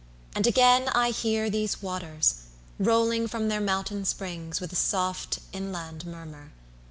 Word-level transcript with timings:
and 0.35 0.47
again 0.47 0.89
I 0.95 1.11
hear 1.11 1.47
These 1.47 1.83
waters, 1.83 2.33
rolling 2.79 3.27
from 3.27 3.49
their 3.49 3.61
mountain 3.61 4.03
springs 4.03 4.59
With 4.59 4.73
a 4.73 4.75
soft 4.75 5.37
inland 5.53 6.07
murmur. 6.07 6.53